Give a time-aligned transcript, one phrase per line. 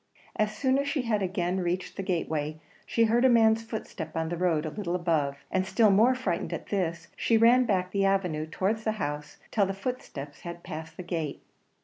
[0.35, 4.29] As soon as she had again reached the gateway she heard a man's footstep on
[4.29, 8.03] the road a little above; and still more frightened at this, she ran back the
[8.03, 11.43] avenue towards the house till the footsteps had passed the gate.